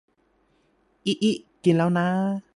[1.05, 1.31] อิอิ
[1.63, 2.07] กินละน้า